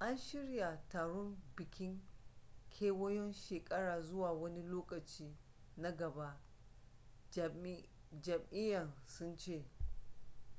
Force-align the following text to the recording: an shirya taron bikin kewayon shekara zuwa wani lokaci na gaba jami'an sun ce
an 0.00 0.16
shirya 0.16 0.80
taron 0.88 1.36
bikin 1.56 2.00
kewayon 2.70 3.32
shekara 3.32 4.00
zuwa 4.02 4.32
wani 4.32 4.62
lokaci 4.62 5.36
na 5.76 5.92
gaba 5.92 6.40
jami'an 8.20 8.92
sun 9.06 9.36
ce 9.36 9.64